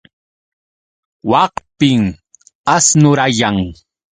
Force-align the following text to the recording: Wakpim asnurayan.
Wakpim 1.31 2.03
asnurayan. 2.75 3.57